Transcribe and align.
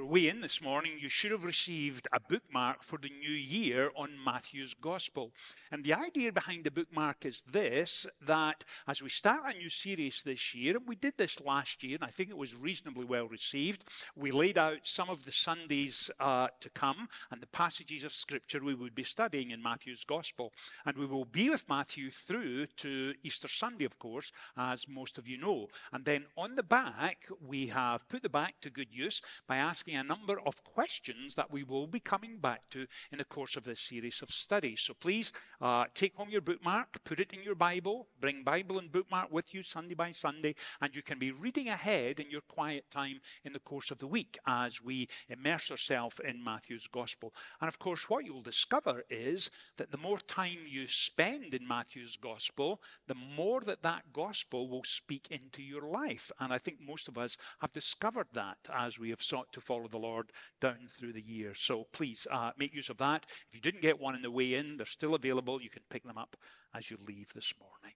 your 0.00 0.08
way 0.08 0.28
in 0.28 0.40
this 0.40 0.62
morning, 0.62 0.92
you 0.98 1.10
should 1.10 1.30
have 1.30 1.44
received 1.44 2.08
a 2.10 2.18
bookmark 2.18 2.82
for 2.82 2.98
the 2.98 3.10
new 3.20 3.34
year 3.34 3.90
on 3.94 4.08
Matthew's 4.24 4.72
Gospel. 4.72 5.30
And 5.70 5.84
the 5.84 5.92
idea 5.92 6.32
behind 6.32 6.64
the 6.64 6.70
bookmark 6.70 7.26
is 7.26 7.42
this 7.46 8.06
that 8.22 8.64
as 8.88 9.02
we 9.02 9.10
start 9.10 9.54
a 9.54 9.58
new 9.58 9.68
series 9.68 10.22
this 10.22 10.54
year, 10.54 10.78
and 10.78 10.88
we 10.88 10.96
did 10.96 11.18
this 11.18 11.38
last 11.38 11.84
year, 11.84 11.96
and 11.96 12.04
I 12.04 12.10
think 12.10 12.30
it 12.30 12.38
was 12.38 12.54
reasonably 12.54 13.04
well 13.04 13.28
received, 13.28 13.84
we 14.16 14.30
laid 14.30 14.56
out 14.56 14.86
some 14.86 15.10
of 15.10 15.26
the 15.26 15.32
Sundays 15.32 16.10
uh, 16.18 16.48
to 16.60 16.70
come 16.70 17.06
and 17.30 17.42
the 17.42 17.46
passages 17.48 18.02
of 18.02 18.12
Scripture 18.12 18.64
we 18.64 18.74
would 18.74 18.94
be 18.94 19.04
studying 19.04 19.50
in 19.50 19.62
Matthew's 19.62 20.04
Gospel. 20.04 20.54
And 20.86 20.96
we 20.96 21.04
will 21.04 21.26
be 21.26 21.50
with 21.50 21.68
Matthew 21.68 22.10
through 22.10 22.68
to 22.78 23.12
Easter 23.22 23.48
Sunday, 23.48 23.84
of 23.84 23.98
course, 23.98 24.32
as 24.56 24.88
most 24.88 25.18
of 25.18 25.28
you 25.28 25.36
know. 25.36 25.68
And 25.92 26.06
then 26.06 26.24
on 26.38 26.56
the 26.56 26.62
back, 26.62 27.26
we 27.46 27.66
have 27.66 28.08
put 28.08 28.22
the 28.22 28.30
back 28.30 28.54
to 28.62 28.70
good 28.70 28.88
use 28.90 29.20
by 29.46 29.56
asking 29.56 29.89
a 29.94 30.02
number 30.02 30.40
of 30.40 30.64
questions 30.64 31.34
that 31.34 31.50
we 31.50 31.62
will 31.62 31.86
be 31.86 32.00
coming 32.00 32.38
back 32.38 32.68
to 32.70 32.86
in 33.12 33.18
the 33.18 33.24
course 33.24 33.56
of 33.56 33.64
this 33.64 33.80
series 33.80 34.22
of 34.22 34.30
studies. 34.30 34.80
So 34.80 34.94
please 34.94 35.32
uh, 35.60 35.84
take 35.94 36.14
home 36.14 36.30
your 36.30 36.40
bookmark, 36.40 37.02
put 37.04 37.20
it 37.20 37.32
in 37.32 37.42
your 37.42 37.54
Bible, 37.54 38.08
bring 38.20 38.42
Bible 38.42 38.78
and 38.78 38.90
bookmark 38.90 39.32
with 39.32 39.54
you 39.54 39.62
Sunday 39.62 39.94
by 39.94 40.12
Sunday, 40.12 40.54
and 40.80 40.94
you 40.94 41.02
can 41.02 41.18
be 41.18 41.32
reading 41.32 41.68
ahead 41.68 42.20
in 42.20 42.30
your 42.30 42.40
quiet 42.42 42.90
time 42.90 43.20
in 43.44 43.52
the 43.52 43.58
course 43.58 43.90
of 43.90 43.98
the 43.98 44.06
week 44.06 44.38
as 44.46 44.82
we 44.82 45.08
immerse 45.28 45.70
ourselves 45.70 46.20
in 46.24 46.42
Matthew's 46.42 46.86
Gospel. 46.86 47.32
And 47.60 47.68
of 47.68 47.78
course, 47.78 48.08
what 48.08 48.24
you'll 48.24 48.42
discover 48.42 49.04
is 49.10 49.50
that 49.76 49.90
the 49.90 49.98
more 49.98 50.18
time 50.18 50.58
you 50.68 50.86
spend 50.86 51.54
in 51.54 51.66
Matthew's 51.66 52.16
Gospel, 52.16 52.80
the 53.06 53.14
more 53.14 53.60
that 53.62 53.82
that 53.82 54.12
Gospel 54.12 54.68
will 54.68 54.84
speak 54.84 55.28
into 55.30 55.62
your 55.62 55.82
life. 55.82 56.30
And 56.40 56.52
I 56.52 56.58
think 56.58 56.78
most 56.80 57.08
of 57.08 57.18
us 57.18 57.36
have 57.60 57.72
discovered 57.72 58.28
that 58.32 58.58
as 58.72 58.98
we 58.98 59.10
have 59.10 59.22
sought 59.22 59.52
to 59.52 59.60
follow 59.70 59.86
the 59.86 59.98
Lord 59.98 60.32
down 60.60 60.78
through 60.98 61.12
the 61.12 61.22
year. 61.22 61.54
So 61.54 61.86
please 61.92 62.26
uh, 62.28 62.50
make 62.58 62.74
use 62.74 62.90
of 62.90 62.96
that. 62.96 63.24
If 63.48 63.54
you 63.54 63.60
didn't 63.60 63.82
get 63.82 64.00
one 64.00 64.16
on 64.16 64.22
the 64.22 64.28
way 64.28 64.54
in, 64.54 64.76
they're 64.76 64.84
still 64.84 65.14
available. 65.14 65.62
You 65.62 65.70
can 65.70 65.82
pick 65.88 66.02
them 66.02 66.18
up 66.18 66.36
as 66.74 66.90
you 66.90 66.98
leave 67.06 67.32
this 67.32 67.54
morning. 67.60 67.94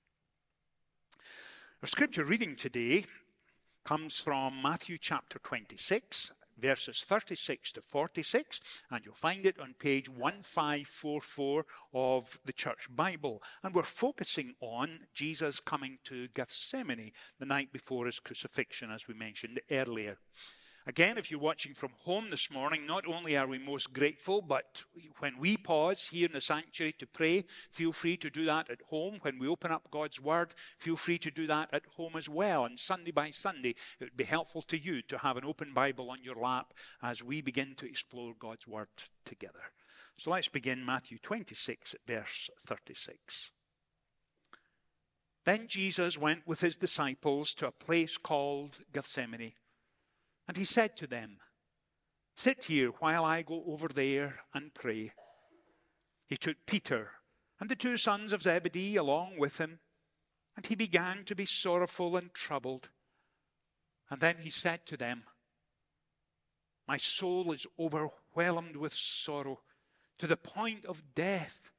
Our 1.82 1.88
scripture 1.88 2.22
reading 2.22 2.54
today 2.54 3.06
comes 3.84 4.20
from 4.20 4.62
Matthew 4.62 4.98
chapter 4.98 5.40
26, 5.40 6.30
verses 6.56 7.02
36 7.02 7.72
to 7.72 7.80
46, 7.80 8.60
and 8.92 9.04
you'll 9.04 9.16
find 9.16 9.44
it 9.44 9.58
on 9.58 9.74
page 9.76 10.08
1544 10.08 11.66
of 11.92 12.38
the 12.44 12.52
Church 12.52 12.86
Bible. 12.88 13.42
And 13.64 13.74
we're 13.74 13.82
focusing 13.82 14.54
on 14.60 15.00
Jesus 15.12 15.58
coming 15.58 15.98
to 16.04 16.28
Gethsemane 16.28 17.10
the 17.40 17.46
night 17.46 17.72
before 17.72 18.06
his 18.06 18.20
crucifixion, 18.20 18.92
as 18.92 19.08
we 19.08 19.14
mentioned 19.14 19.60
earlier. 19.72 20.18
Again, 20.86 21.16
if 21.16 21.30
you're 21.30 21.40
watching 21.40 21.72
from 21.72 21.92
home 22.04 22.28
this 22.28 22.50
morning, 22.50 22.84
not 22.86 23.06
only 23.06 23.38
are 23.38 23.46
we 23.46 23.58
most 23.58 23.94
grateful, 23.94 24.42
but 24.42 24.84
when 25.18 25.38
we 25.38 25.56
pause 25.56 26.08
here 26.08 26.26
in 26.26 26.32
the 26.32 26.42
sanctuary 26.42 26.92
to 26.98 27.06
pray, 27.06 27.46
feel 27.70 27.90
free 27.90 28.18
to 28.18 28.28
do 28.28 28.44
that 28.44 28.68
at 28.68 28.82
home. 28.90 29.18
When 29.22 29.38
we 29.38 29.48
open 29.48 29.72
up 29.72 29.90
God's 29.90 30.20
Word, 30.20 30.54
feel 30.76 30.98
free 30.98 31.16
to 31.20 31.30
do 31.30 31.46
that 31.46 31.70
at 31.72 31.86
home 31.96 32.16
as 32.16 32.28
well. 32.28 32.66
And 32.66 32.78
Sunday 32.78 33.12
by 33.12 33.30
Sunday, 33.30 33.70
it 33.98 34.04
would 34.04 34.16
be 34.16 34.24
helpful 34.24 34.60
to 34.60 34.78
you 34.78 35.00
to 35.02 35.16
have 35.16 35.38
an 35.38 35.46
open 35.46 35.72
Bible 35.72 36.10
on 36.10 36.22
your 36.22 36.36
lap 36.36 36.74
as 37.02 37.24
we 37.24 37.40
begin 37.40 37.74
to 37.76 37.86
explore 37.86 38.34
God's 38.38 38.68
Word 38.68 38.88
together. 39.24 39.72
So 40.18 40.32
let's 40.32 40.48
begin 40.48 40.84
Matthew 40.84 41.16
26 41.16 41.96
verse 42.06 42.50
36. 42.60 43.50
Then 45.46 45.66
Jesus 45.66 46.18
went 46.18 46.46
with 46.46 46.60
his 46.60 46.76
disciples 46.76 47.54
to 47.54 47.68
a 47.68 47.72
place 47.72 48.18
called 48.18 48.80
Gethsemane 48.92 49.54
and 50.46 50.56
he 50.56 50.64
said 50.64 50.96
to 50.96 51.06
them, 51.06 51.38
Sit 52.36 52.64
here 52.64 52.88
while 52.98 53.24
I 53.24 53.42
go 53.42 53.64
over 53.66 53.88
there 53.88 54.40
and 54.52 54.74
pray. 54.74 55.12
He 56.26 56.36
took 56.36 56.56
Peter 56.66 57.10
and 57.60 57.70
the 57.70 57.76
two 57.76 57.96
sons 57.96 58.32
of 58.32 58.42
Zebedee 58.42 58.96
along 58.96 59.38
with 59.38 59.58
him, 59.58 59.78
and 60.56 60.66
he 60.66 60.74
began 60.74 61.24
to 61.24 61.34
be 61.34 61.46
sorrowful 61.46 62.16
and 62.16 62.32
troubled. 62.34 62.88
And 64.10 64.20
then 64.20 64.38
he 64.40 64.50
said 64.50 64.84
to 64.86 64.96
them, 64.96 65.24
My 66.86 66.96
soul 66.96 67.52
is 67.52 67.66
overwhelmed 67.78 68.76
with 68.76 68.94
sorrow 68.94 69.60
to 70.18 70.26
the 70.26 70.36
point 70.36 70.84
of 70.84 71.14
death. 71.14 71.70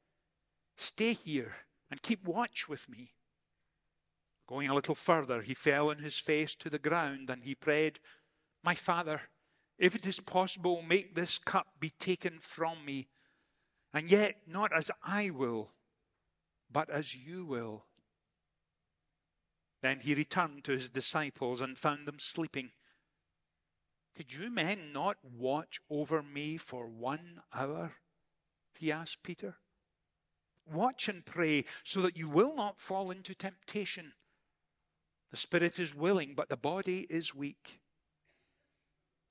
Stay 0.77 1.13
here 1.13 1.55
and 1.91 2.01
keep 2.01 2.25
watch 2.25 2.67
with 2.67 2.89
me. 2.89 3.13
Going 4.47 4.69
a 4.69 4.75
little 4.75 4.95
further, 4.95 5.41
he 5.41 5.53
fell 5.53 5.89
on 5.89 5.99
his 5.99 6.19
face 6.19 6.55
to 6.55 6.69
the 6.69 6.79
ground 6.79 7.29
and 7.29 7.43
he 7.43 7.55
prayed, 7.55 7.99
my 8.65 8.73
Father, 8.73 9.21
if 9.77 9.95
it 9.95 10.07
is 10.07 10.19
possible, 10.19 10.81
make 10.81 11.13
this 11.13 11.37
cup 11.37 11.67
be 11.79 11.91
taken 11.99 12.39
from 12.41 12.83
me, 12.83 13.07
and 13.93 14.09
yet 14.09 14.37
not 14.47 14.71
as 14.75 14.89
I 15.03 15.29
will, 15.29 15.69
but 16.71 16.89
as 16.89 17.13
you 17.13 17.45
will. 17.45 17.85
Then 19.83 19.99
he 19.99 20.15
returned 20.15 20.63
to 20.63 20.71
his 20.71 20.89
disciples 20.89 21.61
and 21.61 21.77
found 21.77 22.07
them 22.07 22.17
sleeping. 22.17 22.71
Did 24.15 24.33
you 24.33 24.49
men 24.49 24.91
not 24.91 25.17
watch 25.23 25.79
over 25.89 26.23
me 26.23 26.57
for 26.57 26.87
one 26.87 27.41
hour? 27.53 27.91
He 28.73 28.91
asked 28.91 29.21
Peter. 29.21 29.57
Watch 30.65 31.07
and 31.07 31.23
pray 31.23 31.65
so 31.83 32.01
that 32.01 32.17
you 32.17 32.27
will 32.29 32.55
not 32.55 32.81
fall 32.81 33.11
into 33.11 33.35
temptation. 33.35 34.13
The 35.29 35.37
spirit 35.37 35.77
is 35.77 35.93
willing, 35.93 36.33
but 36.33 36.49
the 36.49 36.57
body 36.57 37.05
is 37.09 37.35
weak. 37.35 37.81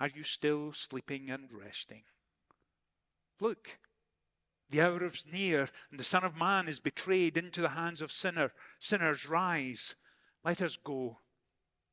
are 0.00 0.08
you 0.08 0.22
still 0.22 0.72
sleeping 0.72 1.30
and 1.30 1.50
resting? 1.52 2.02
Look, 3.40 3.78
the 4.70 4.80
hour 4.80 5.04
is 5.04 5.24
near, 5.30 5.68
and 5.90 5.98
the 5.98 6.04
Son 6.04 6.24
of 6.24 6.38
Man 6.38 6.68
is 6.68 6.80
betrayed 6.80 7.36
into 7.36 7.60
the 7.60 7.70
hands 7.70 8.00
of 8.00 8.12
sinner. 8.12 8.52
Sinners, 8.78 9.28
rise. 9.28 9.94
Let 10.44 10.60
us 10.60 10.76
go. 10.76 11.18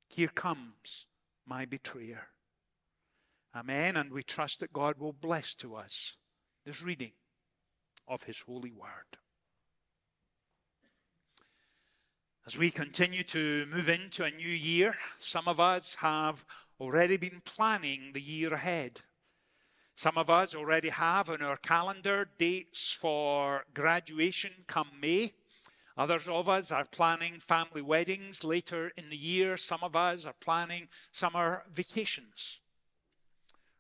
Here 0.08 0.28
comes 0.28 1.06
my 1.46 1.66
betrayer. 1.66 2.28
Amen. 3.56 3.96
And 3.96 4.12
we 4.12 4.24
trust 4.24 4.60
that 4.60 4.74
God 4.74 5.00
will 5.00 5.14
bless 5.14 5.56
to 5.56 5.76
us 5.76 6.18
this 6.66 6.82
reading 6.82 7.14
of 8.08 8.24
His 8.24 8.42
holy 8.42 8.72
word. 8.72 9.18
As 12.46 12.58
we 12.58 12.70
continue 12.70 13.24
to 13.24 13.66
move 13.74 13.90
into 13.90 14.24
a 14.24 14.30
new 14.30 14.48
year, 14.48 14.96
some 15.20 15.48
of 15.48 15.60
us 15.60 15.96
have 15.96 16.46
already 16.80 17.18
been 17.18 17.42
planning 17.44 18.12
the 18.14 18.22
year 18.22 18.54
ahead. 18.54 19.02
Some 19.96 20.18
of 20.18 20.30
us 20.30 20.54
already 20.54 20.90
have 20.90 21.30
on 21.30 21.42
our 21.42 21.58
calendar 21.58 22.28
dates 22.38 22.92
for 22.92 23.66
graduation 23.74 24.52
come 24.68 24.90
May. 25.00 25.34
Others 25.98 26.28
of 26.28 26.50
us 26.50 26.72
are 26.74 26.84
planning 26.84 27.40
family 27.40 27.82
weddings 27.82 28.44
later 28.44 28.92
in 28.98 29.10
the 29.10 29.16
year. 29.16 29.56
Some 29.56 29.80
of 29.82 29.96
us 29.96 30.26
are 30.26 30.36
planning 30.42 30.90
summer 31.14 31.64
vacations. 31.74 32.60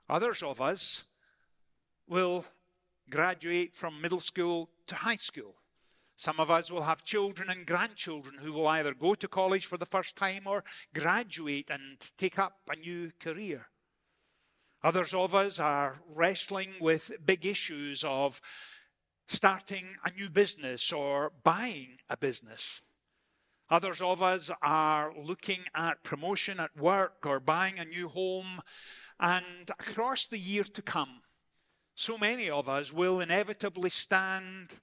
Others 0.09 0.41
of 0.43 0.61
us 0.61 1.03
will 2.07 2.45
graduate 3.09 3.75
from 3.75 3.99
middle 3.99 4.21
school 4.21 4.69
to 4.87 4.95
high 4.95 5.17
school. 5.17 5.55
Some 6.15 6.39
of 6.39 6.49
us 6.49 6.71
will 6.71 6.83
have 6.83 7.03
children 7.03 7.49
and 7.49 7.65
grandchildren 7.65 8.37
who 8.39 8.53
will 8.53 8.67
either 8.67 8.93
go 8.93 9.15
to 9.15 9.27
college 9.27 9.65
for 9.65 9.77
the 9.77 9.85
first 9.85 10.15
time 10.15 10.43
or 10.45 10.63
graduate 10.93 11.69
and 11.69 11.97
take 12.17 12.39
up 12.39 12.59
a 12.69 12.75
new 12.75 13.11
career. 13.19 13.67
Others 14.81 15.13
of 15.13 15.35
us 15.35 15.59
are 15.59 15.99
wrestling 16.07 16.73
with 16.79 17.11
big 17.25 17.45
issues 17.45 18.03
of 18.03 18.39
starting 19.27 19.95
a 20.05 20.11
new 20.11 20.29
business 20.29 20.93
or 20.93 21.33
buying 21.43 21.97
a 22.09 22.15
business. 22.15 22.81
Others 23.69 24.01
of 24.01 24.21
us 24.21 24.51
are 24.61 25.11
looking 25.17 25.61
at 25.73 26.03
promotion 26.03 26.59
at 26.59 26.77
work 26.77 27.25
or 27.25 27.39
buying 27.39 27.79
a 27.79 27.85
new 27.85 28.07
home. 28.07 28.61
And 29.19 29.69
across 29.71 30.27
the 30.27 30.37
year 30.37 30.63
to 30.63 30.81
come, 30.81 31.21
so 31.95 32.17
many 32.17 32.49
of 32.49 32.69
us 32.69 32.93
will 32.93 33.19
inevitably 33.19 33.89
stand 33.89 34.75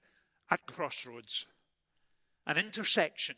at 0.53 0.67
crossroads, 0.67 1.47
an 2.45 2.57
intersection. 2.57 3.35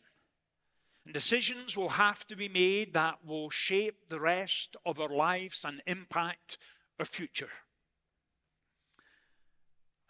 And 1.05 1.13
decisions 1.13 1.77
will 1.77 1.89
have 1.89 2.27
to 2.27 2.35
be 2.35 2.49
made 2.49 2.93
that 2.93 3.25
will 3.25 3.49
shape 3.49 4.09
the 4.09 4.19
rest 4.19 4.75
of 4.85 4.99
our 4.99 5.09
lives 5.09 5.63
and 5.63 5.81
impact 5.87 6.57
our 6.99 7.05
future. 7.05 7.51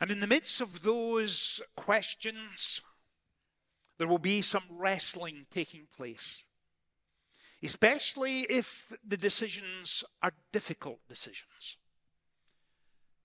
And 0.01 0.09
in 0.09 0.19
the 0.19 0.27
midst 0.27 0.61
of 0.61 0.81
those 0.81 1.61
questions, 1.75 2.81
there 3.99 4.07
will 4.07 4.17
be 4.17 4.41
some 4.41 4.63
wrestling 4.69 5.45
taking 5.51 5.87
place, 5.95 6.43
especially 7.63 8.41
if 8.49 8.91
the 9.07 9.17
decisions 9.17 10.03
are 10.23 10.33
difficult 10.51 10.99
decisions. 11.07 11.77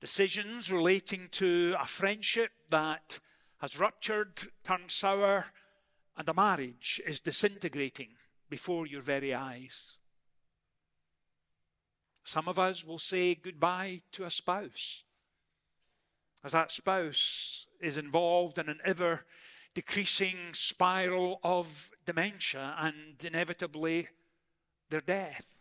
Decisions 0.01 0.71
relating 0.71 1.29
to 1.33 1.77
a 1.81 1.87
friendship 1.87 2.51
that 2.69 3.21
has 3.61 3.79
ruptured, 3.79 4.49
turned 4.65 4.91
sour, 4.91 5.47
and 6.17 6.29
a 6.29 6.35
marriage 6.35 7.01
is 7.07 7.21
disintegrating 7.21 8.11
before 8.49 8.87
your 8.87 9.03
very 9.03 9.35
eyes. 9.35 9.99
Some 12.25 12.49
of 12.49 12.59
us 12.59 12.85
will 12.85 12.99
say 12.99 13.35
goodbye 13.35 14.03
to 14.13 14.25
a 14.25 14.31
spouse 14.31 15.05
as 16.43 16.53
that 16.53 16.71
spouse 16.71 17.67
is 17.81 17.97
involved 17.97 18.59
in 18.59 18.69
an 18.69 18.81
ever 18.85 19.25
decreasing 19.75 20.53
spiral 20.53 21.39
of 21.45 21.91
dementia 22.07 22.75
and 22.79 23.23
inevitably 23.23 24.09
their 24.89 25.01
death. 25.01 25.59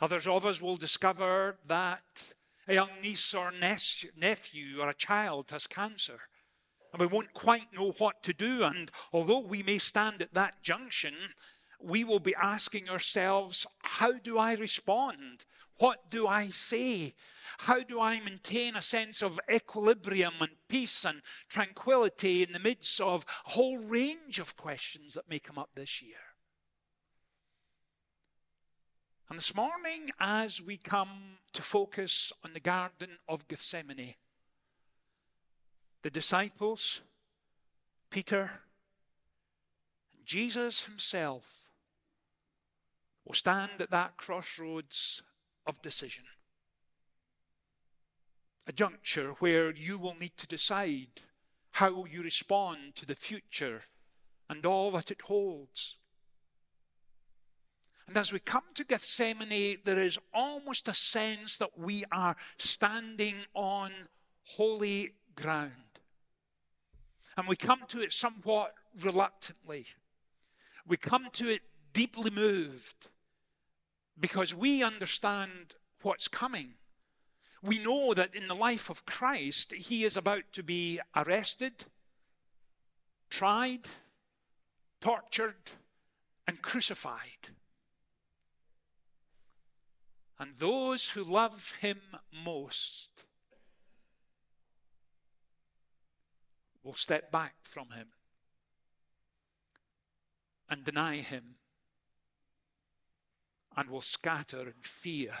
Others 0.00 0.26
of 0.26 0.46
us 0.46 0.60
will 0.60 0.76
discover 0.76 1.56
that 1.66 2.34
a 2.68 2.74
young 2.74 2.90
niece 3.02 3.34
or 3.34 3.50
nephew 3.50 4.80
or 4.80 4.88
a 4.88 4.94
child 4.94 5.50
has 5.50 5.66
cancer. 5.66 6.20
And 6.92 7.00
we 7.00 7.06
won't 7.06 7.34
quite 7.34 7.72
know 7.72 7.92
what 7.98 8.22
to 8.22 8.32
do. 8.32 8.62
And 8.64 8.90
although 9.12 9.40
we 9.40 9.62
may 9.62 9.78
stand 9.78 10.22
at 10.22 10.34
that 10.34 10.62
junction, 10.62 11.14
we 11.80 12.02
will 12.04 12.20
be 12.20 12.34
asking 12.34 12.88
ourselves, 12.88 13.66
how 13.82 14.12
do 14.12 14.38
I 14.38 14.52
respond? 14.54 15.44
What 15.78 16.10
do 16.10 16.26
I 16.26 16.48
say? 16.48 17.14
How 17.58 17.80
do 17.82 18.00
I 18.00 18.20
maintain 18.20 18.74
a 18.74 18.82
sense 18.82 19.22
of 19.22 19.38
equilibrium 19.52 20.34
and 20.40 20.50
peace 20.68 21.04
and 21.04 21.22
tranquility 21.48 22.42
in 22.42 22.52
the 22.52 22.58
midst 22.58 23.00
of 23.00 23.24
a 23.46 23.50
whole 23.50 23.78
range 23.78 24.38
of 24.38 24.56
questions 24.56 25.14
that 25.14 25.28
may 25.28 25.38
come 25.38 25.58
up 25.58 25.70
this 25.74 26.02
year? 26.02 26.16
And 29.28 29.38
this 29.38 29.54
morning, 29.54 30.10
as 30.18 30.62
we 30.62 30.78
come 30.78 31.38
to 31.52 31.60
focus 31.60 32.32
on 32.44 32.54
the 32.54 32.60
Garden 32.60 33.18
of 33.28 33.46
Gethsemane, 33.46 34.14
the 36.08 36.20
disciples, 36.20 37.02
Peter, 38.08 38.50
Jesus 40.24 40.86
himself 40.86 41.68
will 43.26 43.34
stand 43.34 43.72
at 43.78 43.90
that 43.90 44.16
crossroads 44.16 45.22
of 45.66 45.82
decision. 45.82 46.24
A 48.66 48.72
juncture 48.72 49.32
where 49.40 49.70
you 49.70 49.98
will 49.98 50.16
need 50.18 50.38
to 50.38 50.46
decide 50.46 51.20
how 51.72 52.06
you 52.06 52.22
respond 52.22 52.94
to 52.94 53.04
the 53.04 53.14
future 53.14 53.82
and 54.48 54.64
all 54.64 54.90
that 54.92 55.10
it 55.10 55.20
holds. 55.20 55.98
And 58.06 58.16
as 58.16 58.32
we 58.32 58.38
come 58.38 58.72
to 58.76 58.84
Gethsemane, 58.84 59.80
there 59.84 60.00
is 60.00 60.18
almost 60.32 60.88
a 60.88 60.94
sense 60.94 61.58
that 61.58 61.78
we 61.78 62.04
are 62.10 62.34
standing 62.56 63.34
on 63.52 63.92
holy 64.42 65.12
ground. 65.34 65.87
And 67.38 67.46
we 67.46 67.54
come 67.54 67.82
to 67.86 68.00
it 68.00 68.12
somewhat 68.12 68.74
reluctantly. 69.00 69.86
We 70.88 70.96
come 70.96 71.28
to 71.34 71.48
it 71.48 71.62
deeply 71.92 72.32
moved 72.32 73.06
because 74.18 74.52
we 74.52 74.82
understand 74.82 75.76
what's 76.02 76.26
coming. 76.26 76.74
We 77.62 77.78
know 77.78 78.12
that 78.12 78.34
in 78.34 78.48
the 78.48 78.56
life 78.56 78.90
of 78.90 79.06
Christ, 79.06 79.72
he 79.72 80.02
is 80.02 80.16
about 80.16 80.52
to 80.54 80.64
be 80.64 80.98
arrested, 81.14 81.86
tried, 83.30 83.88
tortured, 85.00 85.70
and 86.44 86.60
crucified. 86.60 87.50
And 90.40 90.56
those 90.56 91.10
who 91.10 91.22
love 91.22 91.74
him 91.80 92.00
most 92.44 93.26
will 96.88 96.94
step 96.94 97.30
back 97.30 97.52
from 97.64 97.90
him 97.90 98.06
and 100.70 100.84
deny 100.84 101.16
him 101.16 101.56
and 103.76 103.90
will 103.90 104.00
scatter 104.00 104.62
in 104.62 104.80
fear. 104.80 105.34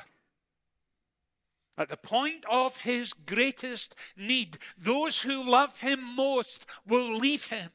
At 1.78 1.88
the 1.88 1.96
point 1.96 2.44
of 2.50 2.82
his 2.82 3.14
greatest 3.14 3.94
need, 4.14 4.58
those 4.76 5.22
who 5.22 5.42
love 5.50 5.78
him 5.78 6.04
most 6.14 6.66
will 6.86 7.16
leave 7.16 7.46
him. 7.46 7.70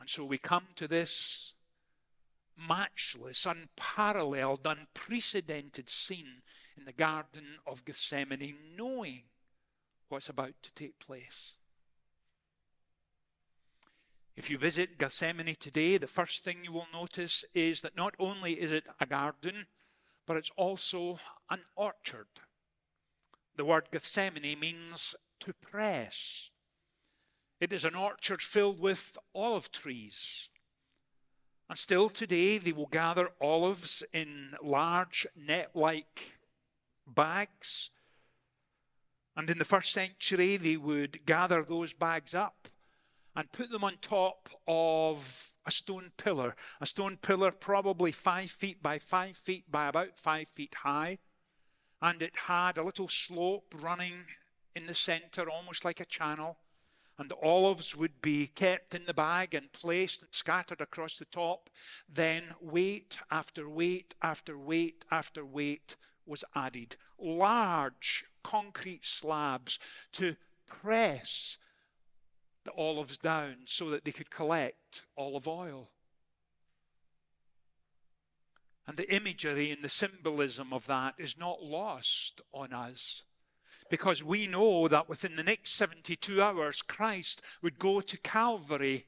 And 0.00 0.08
so 0.08 0.24
we 0.24 0.38
come 0.38 0.68
to 0.76 0.88
this 0.88 1.52
matchless, 2.56 3.44
unparalleled, 3.44 4.66
unprecedented 4.66 5.90
scene 5.90 6.40
in 6.74 6.86
the 6.86 6.92
Garden 6.92 7.58
of 7.66 7.84
Gethsemane, 7.84 8.54
knowing 8.78 9.24
what's 10.12 10.28
about 10.28 10.52
to 10.62 10.70
take 10.74 10.98
place. 10.98 11.54
If 14.36 14.50
you 14.50 14.58
visit 14.58 14.98
Gethsemane 14.98 15.56
today, 15.58 15.96
the 15.96 16.06
first 16.06 16.44
thing 16.44 16.58
you 16.62 16.72
will 16.72 16.86
notice 16.92 17.46
is 17.54 17.80
that 17.80 17.96
not 17.96 18.14
only 18.18 18.60
is 18.60 18.72
it 18.72 18.84
a 19.00 19.06
garden, 19.06 19.66
but 20.26 20.36
it's 20.36 20.50
also 20.56 21.18
an 21.50 21.60
orchard. 21.76 22.26
The 23.56 23.64
word 23.64 23.88
Gethsemane 23.90 24.58
means 24.60 25.14
to 25.40 25.54
press. 25.54 26.50
It 27.58 27.72
is 27.72 27.84
an 27.84 27.94
orchard 27.94 28.42
filled 28.42 28.80
with 28.80 29.16
olive 29.34 29.72
trees. 29.72 30.50
And 31.70 31.78
still 31.78 32.10
today, 32.10 32.58
they 32.58 32.72
will 32.72 32.86
gather 32.86 33.30
olives 33.40 34.02
in 34.12 34.56
large 34.62 35.26
net 35.34 35.70
like 35.74 36.38
bags. 37.06 37.90
And 39.36 39.48
in 39.48 39.58
the 39.58 39.64
first 39.64 39.92
century, 39.92 40.56
they 40.56 40.76
would 40.76 41.24
gather 41.24 41.62
those 41.62 41.92
bags 41.92 42.34
up 42.34 42.68
and 43.34 43.50
put 43.52 43.70
them 43.70 43.84
on 43.84 43.94
top 44.00 44.50
of 44.68 45.54
a 45.64 45.70
stone 45.70 46.12
pillar. 46.16 46.54
A 46.80 46.86
stone 46.86 47.16
pillar, 47.16 47.50
probably 47.50 48.12
five 48.12 48.50
feet 48.50 48.82
by 48.82 48.98
five 48.98 49.36
feet 49.36 49.70
by 49.70 49.88
about 49.88 50.18
five 50.18 50.48
feet 50.48 50.74
high. 50.82 51.18
And 52.00 52.20
it 52.20 52.36
had 52.46 52.76
a 52.76 52.82
little 52.82 53.08
slope 53.08 53.74
running 53.80 54.24
in 54.74 54.86
the 54.86 54.94
center, 54.94 55.48
almost 55.48 55.84
like 55.84 56.00
a 56.00 56.04
channel. 56.04 56.58
And 57.18 57.30
the 57.30 57.36
olives 57.36 57.94
would 57.94 58.20
be 58.20 58.48
kept 58.48 58.94
in 58.94 59.04
the 59.04 59.14
bag 59.14 59.54
and 59.54 59.72
placed 59.72 60.22
and 60.22 60.34
scattered 60.34 60.80
across 60.80 61.18
the 61.18 61.26
top. 61.26 61.70
Then 62.08 62.54
weight 62.60 63.18
after 63.30 63.68
weight 63.68 64.14
after 64.20 64.58
weight 64.58 65.04
after 65.10 65.44
weight 65.44 65.96
was 66.26 66.44
added. 66.54 66.96
Large 67.18 68.24
concrete 68.42 69.04
slabs 69.04 69.78
to 70.12 70.36
press 70.66 71.58
the 72.64 72.72
olives 72.72 73.18
down 73.18 73.56
so 73.66 73.90
that 73.90 74.04
they 74.04 74.12
could 74.12 74.30
collect 74.30 75.02
olive 75.16 75.48
oil. 75.48 75.90
And 78.86 78.96
the 78.96 79.12
imagery 79.14 79.70
and 79.70 79.82
the 79.82 79.88
symbolism 79.88 80.72
of 80.72 80.86
that 80.86 81.14
is 81.18 81.38
not 81.38 81.62
lost 81.62 82.40
on 82.52 82.72
us. 82.72 83.22
Because 83.90 84.24
we 84.24 84.46
know 84.46 84.88
that 84.88 85.08
within 85.08 85.36
the 85.36 85.42
next 85.42 85.74
72 85.74 86.42
hours, 86.42 86.82
Christ 86.82 87.42
would 87.62 87.78
go 87.78 88.00
to 88.00 88.18
Calvary 88.18 89.06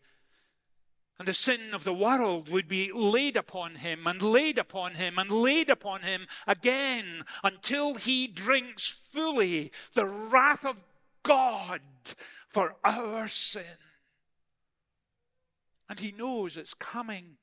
and 1.18 1.28
the 1.28 1.32
sin 1.32 1.72
of 1.72 1.84
the 1.84 1.94
world 1.94 2.48
would 2.48 2.66
be 2.66 2.90
laid 2.92 3.36
upon 3.36 3.76
him 3.76 4.06
and 4.06 4.20
laid 4.20 4.58
upon 4.58 4.94
him 4.94 5.18
and 5.18 5.30
laid 5.30 5.70
upon 5.70 6.02
him 6.02 6.26
again 6.46 7.24
until 7.44 7.94
he 7.94 8.26
drinks 8.26 8.88
fully 9.12 9.70
the 9.94 10.06
wrath 10.06 10.64
of 10.64 10.84
God 11.22 11.80
for 12.48 12.76
our 12.84 13.28
sin. 13.28 13.78
And 15.88 16.00
he 16.00 16.12
knows 16.12 16.56
it's 16.56 16.74
coming. 16.74 17.36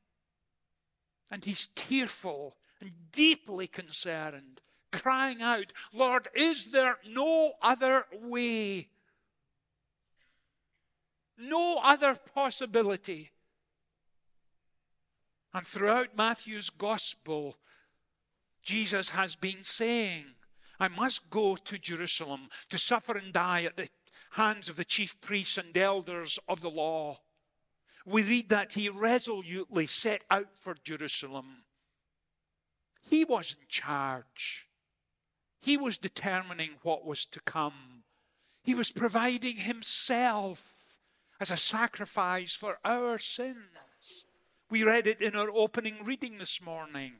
And 1.29 1.45
he's 1.45 1.67
tearful 1.75 2.57
and 2.81 2.91
deeply 3.13 3.67
concerned, 3.67 4.59
crying 4.91 5.41
out, 5.41 5.71
Lord, 5.93 6.27
is 6.35 6.71
there 6.71 6.97
no 7.07 7.53
other 7.61 8.05
way? 8.13 8.89
No 11.37 11.79
other 11.81 12.15
possibility. 12.33 13.31
And 15.53 15.65
throughout 15.65 16.15
Matthew's 16.15 16.69
gospel, 16.69 17.57
Jesus 18.63 19.09
has 19.09 19.35
been 19.35 19.63
saying, 19.63 20.25
I 20.79 20.87
must 20.87 21.29
go 21.29 21.55
to 21.55 21.77
Jerusalem 21.77 22.49
to 22.69 22.77
suffer 22.77 23.17
and 23.17 23.33
die 23.33 23.63
at 23.63 23.77
the 23.77 23.89
hands 24.31 24.69
of 24.69 24.77
the 24.77 24.85
chief 24.85 25.19
priests 25.21 25.57
and 25.57 25.77
elders 25.77 26.39
of 26.47 26.61
the 26.61 26.69
law. 26.69 27.19
We 28.05 28.23
read 28.23 28.49
that 28.49 28.73
he 28.73 28.89
resolutely 28.89 29.87
set 29.87 30.23
out 30.31 30.55
for 30.55 30.75
Jerusalem. 30.83 31.63
He 33.01 33.25
was 33.25 33.55
in 33.59 33.67
charge. 33.67 34.67
He 35.59 35.77
was 35.77 35.97
determining 35.97 36.71
what 36.81 37.05
was 37.05 37.25
to 37.27 37.39
come. 37.41 38.03
He 38.63 38.73
was 38.73 38.91
providing 38.91 39.57
Himself 39.57 40.63
as 41.39 41.51
a 41.51 41.57
sacrifice 41.57 42.55
for 42.55 42.79
our 42.83 43.19
sins. 43.19 44.25
We 44.71 44.85
read 44.85 45.05
it 45.05 45.19
in 45.19 45.35
our 45.35 45.49
opening 45.51 46.05
reading 46.05 46.37
this 46.37 46.61
morning. 46.61 47.15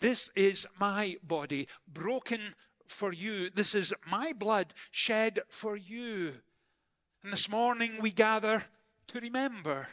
This 0.00 0.30
is 0.34 0.66
my 0.80 1.18
body 1.22 1.68
broken 1.86 2.54
for 2.86 3.12
you. 3.12 3.50
This 3.50 3.74
is 3.74 3.92
my 4.10 4.32
blood 4.32 4.72
shed 4.90 5.40
for 5.50 5.76
you. 5.76 6.32
And 7.22 7.30
this 7.30 7.46
morning 7.46 7.98
we 8.00 8.10
gather 8.10 8.64
to 9.08 9.20
remember. 9.20 9.88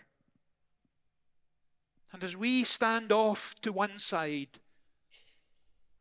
And 2.13 2.24
as 2.24 2.38
we 2.38 2.63
stand 2.63 3.12
off 3.12 3.55
to 3.62 3.74
one 3.74 4.00
side, 4.00 4.59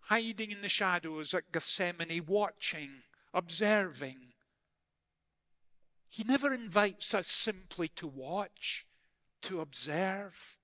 hiding 0.02 0.52
in 0.52 0.62
the 0.62 0.68
shadows 0.68 1.35
at 1.35 1.50
Gethsemane, 1.50 2.25
watching, 2.25 3.02
observing, 3.35 4.18
he 6.08 6.23
never 6.23 6.54
invites 6.54 7.14
us 7.14 7.26
simply 7.26 7.88
to 7.97 8.06
watch, 8.06 8.87
to 9.42 9.61
observe. 9.61 10.58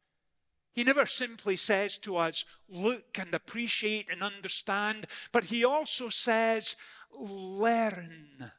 He 0.75 0.85
never 0.85 1.07
simply 1.07 1.57
says 1.57 1.99
to 1.99 2.17
us, 2.17 2.45
look 2.69 3.19
and 3.19 3.33
appreciate 3.33 4.09
and 4.11 4.23
understand, 4.23 5.07
but 5.33 5.45
he 5.45 5.65
also 5.65 6.09
says, 6.09 6.77
learn. 7.13 8.53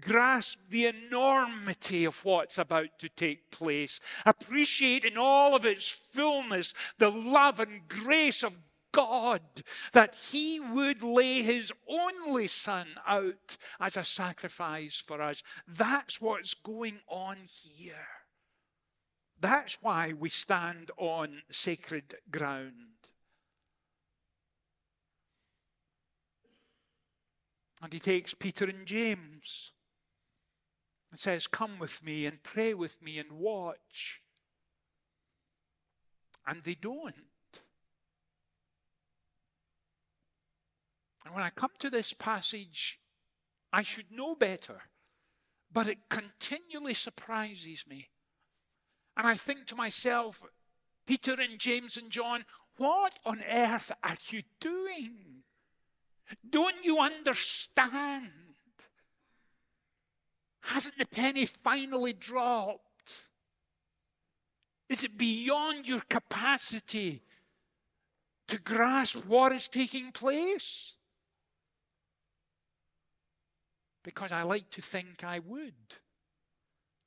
Grasp 0.00 0.58
the 0.70 0.86
enormity 0.86 2.04
of 2.04 2.24
what's 2.24 2.58
about 2.58 2.98
to 2.98 3.08
take 3.08 3.50
place. 3.52 4.00
Appreciate 4.26 5.04
in 5.04 5.16
all 5.16 5.54
of 5.54 5.64
its 5.64 5.88
fullness 5.88 6.74
the 6.98 7.10
love 7.10 7.60
and 7.60 7.86
grace 7.86 8.42
of 8.42 8.58
God 8.94 9.42
that 9.92 10.14
He 10.30 10.60
would 10.60 11.02
lay 11.02 11.42
His 11.42 11.72
only 11.88 12.48
Son 12.48 12.86
out 13.06 13.56
as 13.80 13.96
a 13.96 14.04
sacrifice 14.04 14.96
for 14.96 15.20
us. 15.20 15.42
That's 15.66 16.20
what's 16.20 16.54
going 16.54 17.00
on 17.08 17.38
here. 17.46 18.23
That's 19.44 19.76
why 19.82 20.14
we 20.18 20.30
stand 20.30 20.90
on 20.96 21.42
sacred 21.50 22.14
ground. 22.30 22.72
And 27.82 27.92
he 27.92 28.00
takes 28.00 28.32
Peter 28.32 28.64
and 28.64 28.86
James 28.86 29.72
and 31.10 31.20
says, 31.20 31.46
Come 31.46 31.78
with 31.78 32.02
me 32.02 32.24
and 32.24 32.42
pray 32.42 32.72
with 32.72 33.02
me 33.02 33.18
and 33.18 33.32
watch. 33.32 34.22
And 36.46 36.62
they 36.62 36.74
don't. 36.74 37.14
And 41.26 41.34
when 41.34 41.44
I 41.44 41.50
come 41.50 41.72
to 41.80 41.90
this 41.90 42.14
passage, 42.14 42.98
I 43.70 43.82
should 43.82 44.10
know 44.10 44.34
better, 44.34 44.84
but 45.70 45.86
it 45.86 46.08
continually 46.08 46.94
surprises 46.94 47.84
me. 47.86 48.08
And 49.16 49.26
I 49.26 49.36
think 49.36 49.66
to 49.66 49.76
myself, 49.76 50.42
Peter 51.06 51.34
and 51.38 51.58
James 51.58 51.96
and 51.96 52.10
John, 52.10 52.44
what 52.76 53.18
on 53.24 53.42
earth 53.48 53.92
are 54.02 54.16
you 54.30 54.42
doing? 54.60 55.42
Don't 56.48 56.84
you 56.84 56.98
understand? 56.98 58.30
Hasn't 60.62 60.98
the 60.98 61.06
penny 61.06 61.46
finally 61.46 62.12
dropped? 62.12 62.80
Is 64.88 65.04
it 65.04 65.16
beyond 65.16 65.86
your 65.86 66.00
capacity 66.00 67.22
to 68.48 68.58
grasp 68.58 69.24
what 69.26 69.52
is 69.52 69.68
taking 69.68 70.10
place? 70.10 70.96
Because 74.02 74.32
I 74.32 74.42
like 74.42 74.70
to 74.70 74.82
think 74.82 75.24
I 75.24 75.38
would. 75.38 75.74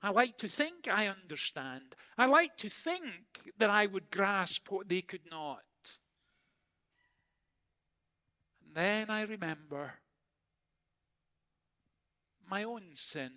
I 0.02 0.10
like 0.10 0.38
to 0.40 0.48
think 0.48 0.88
I 0.88 1.08
understand. 1.08 1.96
I 2.18 2.26
like 2.28 2.58
to 2.58 2.70
think 2.70 3.52
that 3.58 3.70
I 3.70 3.86
would 3.88 4.12
grasp 4.12 4.72
what 4.72 4.90
they 4.90 5.02
could 5.02 5.30
not. 5.30 5.64
And 8.66 8.76
then 8.76 9.10
I 9.10 9.24
remember 9.24 9.96
my 12.50 12.64
own 12.64 12.92
sin. 12.94 13.32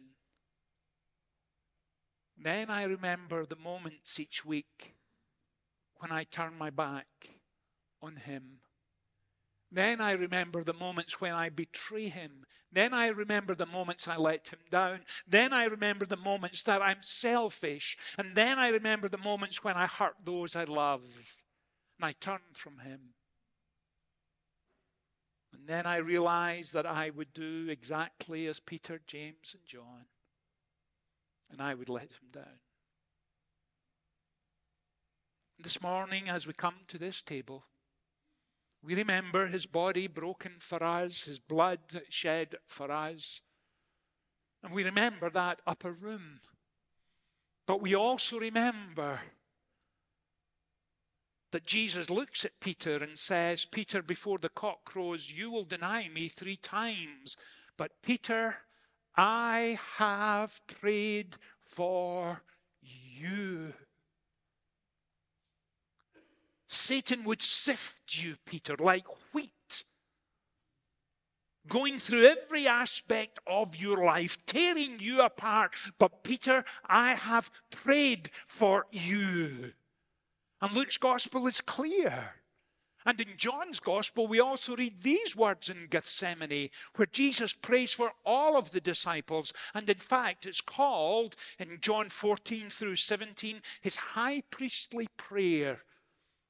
Then 2.37 2.71
I 2.71 2.85
remember 2.85 3.45
the 3.45 3.57
moments 3.57 4.19
each 4.21 4.45
week 4.45 4.95
when 5.99 6.13
I 6.13 6.25
turn 6.25 6.57
my 6.57 6.71
back 6.71 7.31
on 8.03 8.17
Him. 8.17 8.61
Then 9.73 10.01
I 10.01 10.13
remember 10.13 10.65
the 10.65 10.75
moments 10.75 11.21
when 11.21 11.33
I 11.33 11.49
betray 11.49 12.09
Him 12.09 12.45
then 12.73 12.95
I 12.95 13.09
remember 13.09 13.55
the 13.55 13.67
moments 13.67 14.07
I 14.07 14.17
let 14.17 14.49
him 14.49 14.61
down. 14.71 15.01
Then 15.27 15.53
I 15.53 15.65
remember 15.65 16.07
the 16.07 16.17
moments 16.17 16.63
that 16.65 16.81
I'm 16.81 17.03
selfish. 17.03 17.97
And 18.17 18.37
then 18.37 18.59
I 18.59 18.69
remember 18.69 19.09
the 19.09 19.19
moments 19.19 19.65
when 19.65 19.77
I 19.77 19.87
hurt 19.87 20.15
those 20.25 20.55
I 20.55 20.65
love. 20.65 21.03
And 21.99 22.05
I 22.05 22.13
turn 22.13 22.41
from 22.53 22.79
him. 22.79 23.15
And 25.53 25.67
then 25.67 25.85
I 25.85 25.97
realize 25.97 26.71
that 26.73 26.87
I 26.87 27.11
would 27.11 27.35
do 27.35 27.67
exactly 27.69 28.47
as 28.47 28.61
Peter, 28.61 29.01
James, 29.07 29.55
and 29.55 29.67
John. 29.67 30.07
And 31.51 31.61
I 31.61 31.75
would 31.75 31.89
let 31.89 32.05
him 32.05 32.31
down. 32.33 32.61
This 35.59 35.83
morning, 35.83 36.29
as 36.29 36.47
we 36.47 36.53
come 36.53 36.77
to 36.87 36.99
this 36.99 37.21
table, 37.21 37.65
we 38.83 38.95
remember 38.95 39.47
his 39.47 39.67
body 39.67 40.07
broken 40.07 40.53
for 40.59 40.83
us, 40.83 41.25
his 41.25 41.39
blood 41.39 41.81
shed 42.09 42.57
for 42.67 42.91
us. 42.91 43.43
And 44.63 44.73
we 44.73 44.85
remember 44.85 45.31
that 45.31 45.61
upper 45.67 45.93
room. 45.93 46.41
But 47.67 47.81
we 47.83 47.95
also 47.95 48.39
remember 48.39 49.21
that 51.53 51.67
Jesus 51.67 52.09
looks 52.11 52.45
at 52.45 52.61
Peter 52.61 52.97
and 52.97 53.19
says, 53.19 53.65
Peter, 53.65 54.03
before 54.03 54.39
the 54.39 54.49
cock 54.49 54.85
crows, 54.85 55.33
you 55.33 55.51
will 55.51 55.65
deny 55.65 56.09
me 56.09 56.29
three 56.29 56.57
times. 56.57 57.37
But 57.77 58.03
Peter, 58.03 58.57
I 59.17 59.79
have 59.97 60.61
prayed 60.67 61.37
for 61.63 62.43
you. 62.81 63.75
Satan 66.73 67.25
would 67.25 67.43
sift 67.43 68.23
you, 68.23 68.37
Peter, 68.47 68.77
like 68.79 69.05
wheat, 69.35 69.85
going 71.67 71.99
through 71.99 72.27
every 72.27 72.69
aspect 72.69 73.41
of 73.45 73.75
your 73.75 74.05
life, 74.05 74.39
tearing 74.47 75.01
you 75.01 75.21
apart. 75.21 75.75
But, 75.99 76.23
Peter, 76.23 76.65
I 76.87 77.15
have 77.15 77.51
prayed 77.71 78.31
for 78.47 78.87
you. 78.93 79.73
And 80.63 80.73
Luke's 80.73 80.97
gospel 80.97 81.49
is 81.49 81.61
clear. 81.61 82.35
And 83.05 83.21
in 83.21 83.37
John's 83.37 83.81
gospel, 83.81 84.29
we 84.29 84.39
also 84.39 84.77
read 84.77 85.03
these 85.03 85.35
words 85.35 85.71
in 85.71 85.89
Gethsemane, 85.91 86.71
where 86.95 87.09
Jesus 87.11 87.53
prays 87.53 87.93
for 87.93 88.13
all 88.25 88.57
of 88.57 88.71
the 88.71 88.81
disciples. 88.81 89.53
And 89.75 89.91
in 89.91 89.97
fact, 89.97 90.47
it's 90.47 90.61
called 90.61 91.35
in 91.59 91.79
John 91.81 92.11
14 92.11 92.71
through 92.71 92.97
17 92.97 93.61
his 93.81 93.97
high 93.97 94.43
priestly 94.53 95.09
prayer 95.17 95.83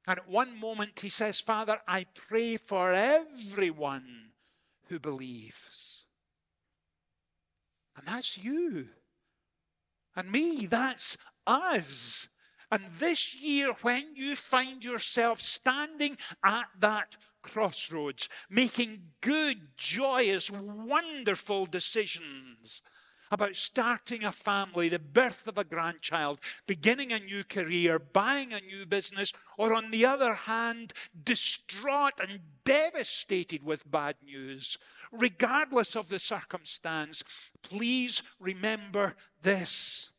and 0.07 0.19
at 0.19 0.29
one 0.29 0.59
moment 0.59 1.01
he 1.01 1.09
says, 1.09 1.41
Father, 1.41 1.79
I 1.87 2.07
pray 2.15 2.57
for 2.57 2.93
everyone 2.93 4.31
who 4.89 4.99
believes. 4.99 6.07
And 7.97 8.07
that's 8.07 8.39
you. 8.39 8.89
And 10.17 10.33
me, 10.33 10.67
that's 10.67 11.17
us. 11.47 12.29
And 12.73 12.83
this 12.99 13.35
year, 13.35 13.75
when 13.83 14.15
you 14.15 14.37
find 14.37 14.85
yourself 14.85 15.41
standing 15.41 16.17
at 16.45 16.67
that 16.79 17.17
crossroads, 17.43 18.29
making 18.49 19.03
good, 19.21 19.77
joyous, 19.77 20.51
wonderful 20.51 21.67
decisions, 21.67 22.83
about 23.31 23.57
starting 23.57 24.25
a 24.25 24.33
family, 24.33 24.89
the 24.89 24.99
birth 24.99 25.47
of 25.47 25.57
a 25.57 25.65
grandchild, 25.65 26.41
beginning 26.67 27.13
a 27.13 27.21
new 27.21 27.45
career, 27.45 27.99
buying 27.99 28.53
a 28.53 28.61
new 28.61 28.85
business, 28.87 29.33
or 29.57 29.73
on 29.75 29.91
the 29.91 30.05
other 30.05 30.35
hand, 30.35 30.93
distraught 31.25 32.15
and 32.21 32.41
devastated 32.65 33.63
with 33.63 33.91
bad 33.91 34.17
news, 34.25 34.79
regardless 35.13 35.97
of 35.97 36.09
the 36.09 36.19
circumstance, 36.19 37.23
please 37.63 38.23
remember 38.39 39.15
this. 39.43 40.13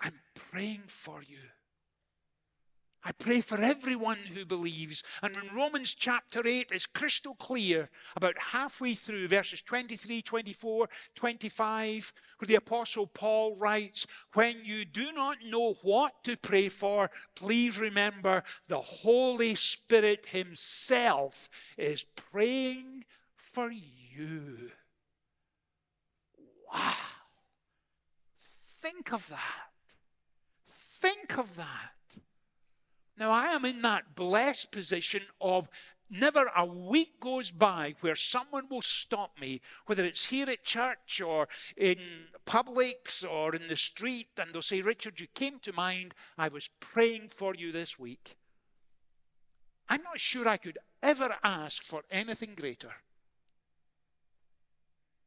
I'm 0.00 0.20
praying 0.34 0.84
for 0.86 1.22
you. 1.22 1.38
I 3.06 3.12
pray 3.12 3.40
for 3.40 3.60
everyone 3.60 4.18
who 4.34 4.44
believes. 4.44 5.04
And 5.22 5.36
in 5.36 5.56
Romans 5.56 5.94
chapter 5.94 6.44
8 6.44 6.70
it's 6.72 6.86
crystal 6.86 7.36
clear, 7.36 7.88
about 8.16 8.36
halfway 8.36 8.94
through, 8.94 9.28
verses 9.28 9.62
23, 9.62 10.22
24, 10.22 10.88
25, 11.14 12.12
where 12.38 12.46
the 12.48 12.56
Apostle 12.56 13.06
Paul 13.06 13.54
writes, 13.54 14.08
When 14.32 14.56
you 14.64 14.84
do 14.84 15.12
not 15.12 15.36
know 15.46 15.74
what 15.82 16.24
to 16.24 16.36
pray 16.36 16.68
for, 16.68 17.12
please 17.36 17.78
remember 17.78 18.42
the 18.66 18.80
Holy 18.80 19.54
Spirit 19.54 20.26
Himself 20.32 21.48
is 21.78 22.02
praying 22.02 23.04
for 23.36 23.70
you. 23.70 24.72
Wow. 26.74 26.92
Think 28.82 29.12
of 29.12 29.28
that. 29.28 29.70
Think 31.00 31.38
of 31.38 31.54
that. 31.54 31.95
Now, 33.18 33.30
I 33.30 33.46
am 33.46 33.64
in 33.64 33.82
that 33.82 34.14
blessed 34.14 34.70
position 34.70 35.22
of 35.40 35.68
never 36.10 36.50
a 36.56 36.64
week 36.64 37.18
goes 37.18 37.50
by 37.50 37.94
where 38.00 38.14
someone 38.14 38.68
will 38.68 38.82
stop 38.82 39.40
me, 39.40 39.60
whether 39.86 40.04
it's 40.04 40.26
here 40.26 40.48
at 40.48 40.64
church 40.64 41.20
or 41.20 41.48
in 41.76 41.98
Publix 42.46 43.28
or 43.28 43.54
in 43.54 43.68
the 43.68 43.76
street, 43.76 44.28
and 44.36 44.52
they'll 44.52 44.62
say, 44.62 44.82
Richard, 44.82 45.20
you 45.20 45.26
came 45.34 45.58
to 45.60 45.72
mind. 45.72 46.14
I 46.36 46.48
was 46.48 46.68
praying 46.78 47.30
for 47.30 47.54
you 47.54 47.72
this 47.72 47.98
week. 47.98 48.36
I'm 49.88 50.02
not 50.02 50.20
sure 50.20 50.48
I 50.48 50.56
could 50.56 50.78
ever 51.02 51.36
ask 51.42 51.82
for 51.84 52.02
anything 52.10 52.54
greater. 52.54 52.92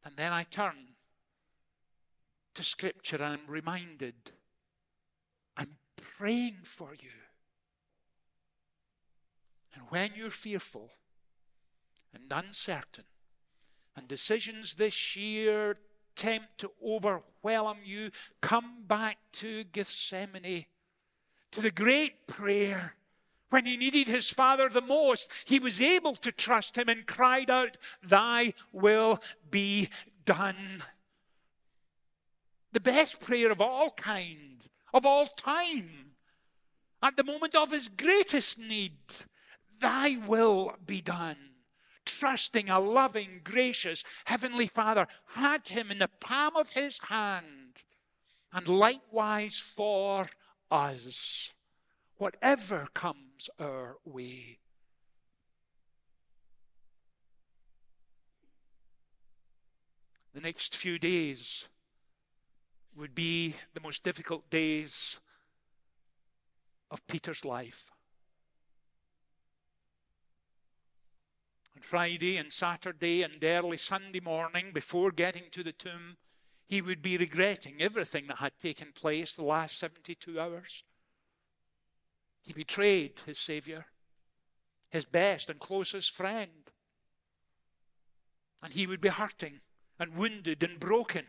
And 0.03 0.15
then 0.15 0.31
I 0.31 0.43
turn 0.43 0.95
to 2.55 2.63
Scripture 2.63 3.17
and 3.17 3.25
I'm 3.25 3.47
reminded 3.47 4.15
I'm 5.55 5.75
praying 6.17 6.59
for 6.63 6.93
you. 6.93 7.09
And 9.79 9.87
when 9.91 10.11
you're 10.13 10.29
fearful 10.29 10.89
and 12.13 12.23
uncertain, 12.31 13.05
and 13.95 14.09
decisions 14.09 14.73
this 14.73 15.15
year 15.15 15.77
tempt 16.17 16.57
to 16.57 16.71
overwhelm 16.85 17.77
you, 17.85 18.11
come 18.41 18.83
back 18.87 19.17
to 19.33 19.63
Gethsemane, 19.63 20.65
to 21.51 21.61
the 21.61 21.71
great 21.71 22.27
prayer. 22.27 22.95
When 23.51 23.65
he 23.65 23.77
needed 23.77 24.07
his 24.07 24.29
father 24.29 24.67
the 24.67 24.81
most, 24.81 25.31
he 25.45 25.59
was 25.59 25.79
able 25.81 26.15
to 26.15 26.31
trust 26.31 26.77
him 26.77 26.89
and 26.89 27.05
cried 27.05 27.49
out, 27.49 27.77
Thy 28.03 28.53
will 28.73 29.21
be 29.49 29.89
done. 30.25 30.83
The 32.73 32.81
best 32.81 33.21
prayer 33.21 33.49
of 33.49 33.61
all 33.61 33.91
kind, 33.91 34.61
of 34.93 35.05
all 35.05 35.25
time, 35.25 36.11
at 37.01 37.15
the 37.15 37.23
moment 37.23 37.55
of 37.55 37.71
his 37.71 37.87
greatest 37.87 38.59
need. 38.59 38.97
Thy 39.79 40.17
will 40.17 40.75
be 40.85 41.01
done. 41.01 41.37
Trusting 42.05 42.69
a 42.69 42.79
loving, 42.79 43.41
gracious 43.43 44.03
Heavenly 44.25 44.67
Father 44.67 45.07
had 45.35 45.67
him 45.67 45.91
in 45.91 45.99
the 45.99 46.09
palm 46.19 46.55
of 46.55 46.69
his 46.69 46.99
hand. 47.09 47.83
And 48.51 48.67
likewise 48.67 49.59
for 49.59 50.29
us, 50.71 51.53
whatever 52.17 52.87
comes 52.93 53.49
our 53.59 53.97
way. 54.03 54.59
The 60.33 60.41
next 60.41 60.75
few 60.75 60.99
days 60.99 61.67
would 62.95 63.15
be 63.15 63.55
the 63.73 63.81
most 63.81 64.03
difficult 64.03 64.49
days 64.49 65.19
of 66.91 67.05
Peter's 67.07 67.45
life. 67.45 67.91
Friday 71.89 72.37
and 72.37 72.53
Saturday 72.53 73.23
and 73.23 73.43
early 73.43 73.75
Sunday 73.75 74.19
morning, 74.19 74.69
before 74.71 75.09
getting 75.09 75.45
to 75.49 75.63
the 75.63 75.71
tomb, 75.71 76.17
he 76.67 76.83
would 76.83 77.01
be 77.01 77.17
regretting 77.17 77.81
everything 77.81 78.27
that 78.27 78.37
had 78.37 78.51
taken 78.61 78.91
place 78.93 79.35
the 79.35 79.43
last 79.43 79.79
72 79.79 80.39
hours. 80.39 80.83
He 82.43 82.53
betrayed 82.53 83.21
his 83.25 83.39
Savior, 83.39 83.87
his 84.91 85.03
best 85.03 85.49
and 85.49 85.59
closest 85.59 86.11
friend. 86.11 86.69
And 88.61 88.73
he 88.73 88.85
would 88.85 89.01
be 89.01 89.09
hurting 89.09 89.61
and 89.97 90.15
wounded 90.15 90.61
and 90.61 90.79
broken. 90.79 91.25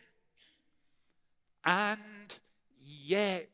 And 1.65 2.39
yet, 2.87 3.49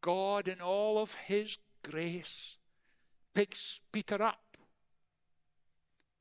God, 0.00 0.46
in 0.46 0.60
all 0.60 0.98
of 0.98 1.16
his 1.26 1.58
grace, 1.82 2.58
picks 3.34 3.80
Peter 3.90 4.22
up 4.22 4.38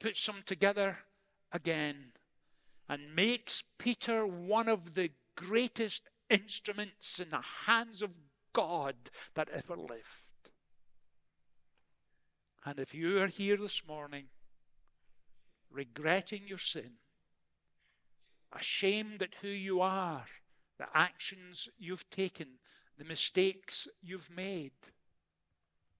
puts 0.04 0.26
them 0.26 0.44
together 0.46 0.98
again 1.54 2.12
and 2.90 3.16
makes 3.16 3.64
Peter 3.78 4.28
one 4.28 4.68
of 4.68 4.96
the 4.96 5.10
greatest 5.38 6.10
instruments 6.30 7.22
in 7.22 7.30
the 7.30 7.42
hands 7.68 8.02
of 8.02 8.20
God 8.52 8.96
that 9.36 9.48
ever 9.48 9.78
lived. 9.78 10.04
And 12.66 12.80
if 12.80 12.94
you 12.94 13.22
are 13.22 13.28
here 13.28 13.56
this 13.56 13.88
morning 13.88 14.26
regretting 15.72 16.50
your 16.50 16.58
sin, 16.58 16.96
ashamed 18.52 19.22
at 19.22 19.36
who 19.42 19.48
you 19.48 19.80
are, 19.80 20.26
the 20.80 20.88
actions 20.94 21.70
you've 21.80 22.10
taken, 22.10 22.48
the 22.98 23.06
mistakes 23.06 23.88
you've 24.02 24.30
made, 24.30 24.74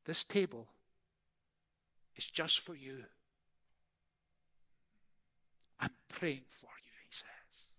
this 0.04 0.26
table 0.26 0.68
is 2.18 2.28
just 2.28 2.60
for 2.60 2.76
you 2.76 3.06
praying 6.10 6.44
for 6.50 6.70
you, 6.84 6.92
he 7.06 7.12
says. 7.12 7.72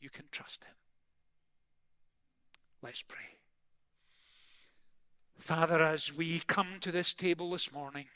You 0.00 0.10
can 0.10 0.26
trust 0.30 0.64
him. 0.64 0.74
Let's 2.82 3.02
pray. 3.02 3.38
Father, 5.38 5.82
as 5.82 6.12
we 6.12 6.40
come 6.46 6.78
to 6.80 6.92
this 6.92 7.14
table 7.14 7.50
this 7.50 7.72
morning, 7.72 8.06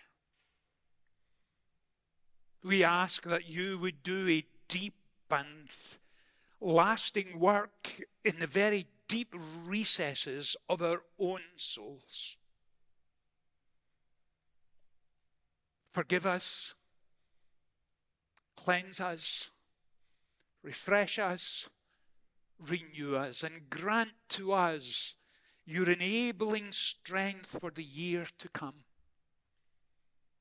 we 2.64 2.84
ask 2.84 3.24
that 3.24 3.48
you 3.48 3.78
would 3.78 4.02
do 4.02 4.28
a 4.28 4.44
deep 4.68 4.94
and 5.30 5.74
lasting 6.60 7.38
work 7.38 8.00
in 8.24 8.38
the 8.38 8.46
very 8.46 8.86
deep 9.08 9.34
recesses 9.66 10.56
of 10.68 10.82
our 10.82 11.02
own 11.18 11.40
souls. 11.56 12.36
Forgive 15.92 16.26
us 16.26 16.74
cleanse 18.64 19.00
us, 19.00 19.50
refresh 20.62 21.18
us, 21.18 21.68
renew 22.58 23.16
us, 23.16 23.42
and 23.42 23.68
grant 23.68 24.12
to 24.28 24.52
us 24.52 25.14
your 25.64 25.90
enabling 25.90 26.72
strength 26.72 27.58
for 27.60 27.70
the 27.70 27.84
year 27.84 28.26
to 28.38 28.48
come. 28.48 28.84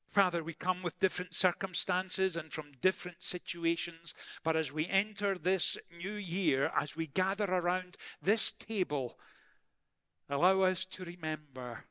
Father, 0.08 0.44
we 0.44 0.54
come 0.54 0.84
with 0.84 1.00
different 1.00 1.34
circumstances 1.34 2.36
and 2.36 2.52
from 2.52 2.74
different 2.82 3.24
situations, 3.24 4.14
but 4.44 4.58
as 4.58 4.72
we 4.72 4.88
enter 4.88 5.38
this 5.38 5.78
new 5.98 6.12
year, 6.12 6.70
as 6.78 6.98
we 6.98 7.08
gather 7.08 7.46
around 7.46 7.96
this 8.22 8.52
table, 8.52 9.18
allow 10.30 10.62
us 10.62 10.86
to 10.86 11.06
remember 11.06 11.86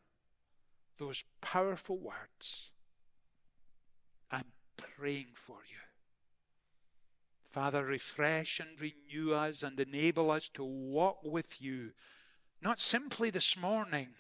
those 0.98 1.24
powerful 1.40 1.96
words. 1.96 2.72
I'm 4.30 4.52
praying 4.76 5.28
for 5.34 5.58
you. 5.66 5.89
Father, 7.50 7.84
refresh 7.84 8.60
and 8.60 8.80
renew 8.80 9.34
us 9.34 9.62
and 9.62 9.78
enable 9.80 10.30
us 10.30 10.48
to 10.50 10.62
walk 10.62 11.18
with 11.24 11.60
you, 11.60 11.90
not 12.62 12.78
simply 12.78 13.30
this 13.30 13.56
morning, 13.56 14.10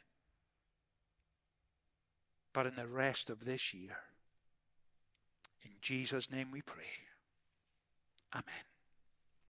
but 2.52 2.66
in 2.66 2.74
the 2.74 2.88
rest 2.88 3.30
of 3.30 3.44
this 3.44 3.72
year. 3.72 3.98
In 5.62 5.70
Jesus' 5.80 6.30
name 6.30 6.50
we 6.50 6.60
pray. 6.60 6.84
Amen. 8.34 8.69